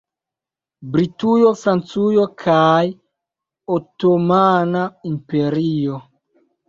Britujo, 0.93 1.51
Francujo 1.63 2.25
kaj 2.43 2.87
la 2.87 2.97
Otomana 3.77 4.83
Imperio. 5.11 6.01